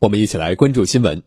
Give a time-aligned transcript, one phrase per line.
[0.00, 1.22] 我们一起来关注新闻。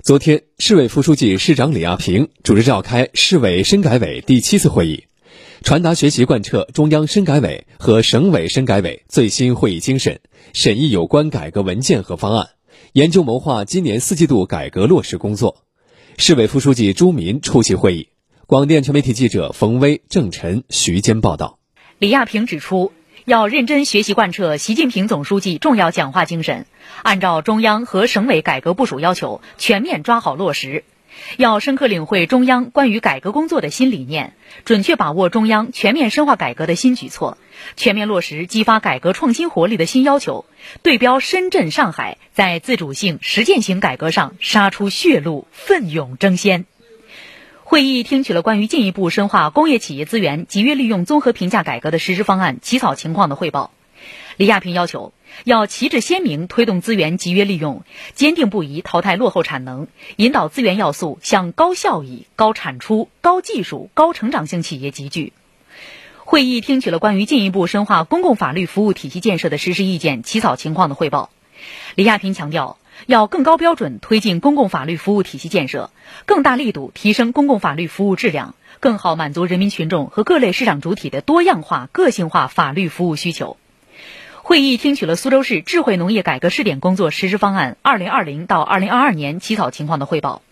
[0.00, 5.04] 昨天，市委副书记、市长李亚平主持召开市委深改委第七次会议，
[5.62, 10.20] 传达学习贯彻中央深改委和省委深改委最新会议精神，
[10.54, 12.48] 审议有关改革文件和方案，
[12.94, 15.62] 研究谋划今年四季度改革落实工作。
[16.16, 18.08] 市委副书记朱民出席会议。
[18.46, 21.58] 广电全媒体记者冯威、郑晨、徐坚报道。
[21.98, 22.92] 李亚平指出，
[23.24, 26.66] 要认真学习贯彻习近平总书记重要讲话精神，
[27.02, 30.84] 按照中央和省委改革部署要求，全面抓好落实。
[31.38, 34.34] 要深刻领会中央关于改革工作的新理念，
[34.66, 37.38] 准确把握中央全面深化改革的新举措，
[37.76, 40.44] 全面落实激发改革创新活力的新要求，
[40.82, 46.66] 对标深圳、上海，在自主性、实践型改革上杀出血路，奋勇争先。
[47.74, 53.72] 会议听取了关于进一步深化工业企业资源集约利用综合评价改革的实施方案起草情况的汇报。
[54.36, 57.82] 李亚平要求，要旗帜鲜明推动资源集约利用，
[58.14, 65.32] 坚定不移淘汰落后产能，引导资源要素向高效益、高产出、高技术、高成长性企业集聚。
[66.18, 71.28] 会议听取了关于进一步深化公共法律服务体系建设的实施意见起草情况的汇报。
[71.96, 72.78] 李亚平强调。
[73.06, 75.90] 要更高标准推进公共法律服务体系建设，
[76.26, 83.56] 更大力度提升公共法律服务质量，更好满足人民群众和各类市场主体的多样化、个性化法律服务需求。
[84.42, 90.42] 会议听取了苏州市智慧农业改革试点工作实施方案（二零二零到二零二二年）起草情况的汇报。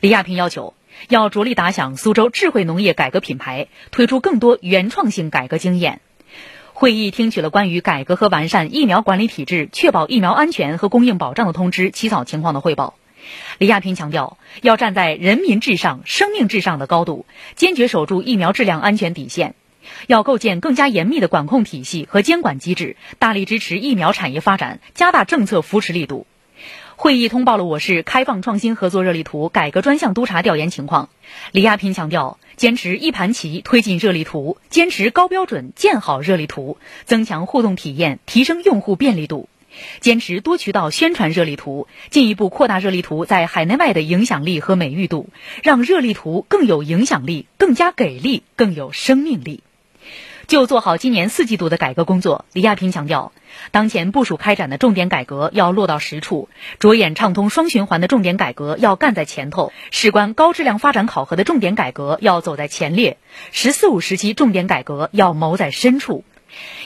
[0.00, 0.74] 李亚平要求，
[1.08, 6.00] 要着力打响苏州智慧农业改革品牌，推出更多原创性改革经验。
[6.76, 12.94] 会议听取了关于改革和完善疫苗管理体制、确保疫苗安全和供应保障的通知起草情况的汇报。
[13.58, 19.52] 李亚平强调，要站在人民至上、生命至上的高度，坚决守住疫苗质量安全底线；
[20.08, 26.26] 要构建更加严密的管控体系和监管机制，大力支持疫苗产业发展，加大政策扶持力度。
[26.96, 31.08] 会议通报了我市开放创新合作热力图改革专项督查调研情况。
[31.50, 39.48] 李亚平强调，坚持一盘棋推进热力图，坚持高标准建好热力图，增强互动体验，提升用户便利度；
[40.00, 45.28] 坚持多渠道宣传热力图，进一步扩大热力图在海内外的影响力和美誉度，
[45.62, 49.60] 让热力图更有影响力、更加给力、更有生命力。
[50.46, 53.32] 就做好今年四季度的改革工作，李亚平强调，
[53.70, 63.16] 当前部署开展的重点改革要落到实处，着眼畅通双循环的重点改革要干在前头，事关高质量发展考核的重点改革要走在前列
[63.52, 66.24] ，“十四五”时期重点改革要谋在深处。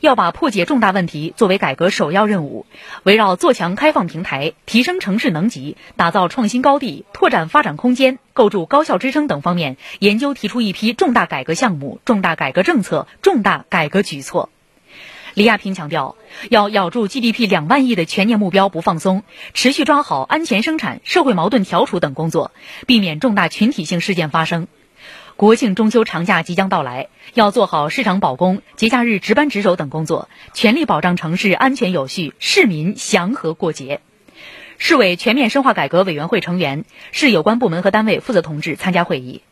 [0.00, 2.66] 要把破解重大问题作为改革首要任务，
[3.02, 14.50] 围绕做强开放平台、提升城市能级、打造创新高地、拓展发展空间、构筑高效支撑等方面，研究提出一批重大改革项目、重大改革政策、重大改革举措。
[15.34, 16.16] 李亚平强调，
[16.48, 19.22] 要咬住 GDP 两万亿的全年目标不放松，
[19.52, 22.52] 持续抓好安全生产、社会矛盾调处等工作，
[22.86, 24.66] 避免重大群体性事件发生。
[25.36, 34.00] 国庆中秋长假即将到来，要做好市场保供、节假日值班值守等工作，全力保障城市安全有序，市民祥和过节。
[34.78, 39.42] 市委全面深化改革委员会成员、市有关部门和单位负责同志参加会议。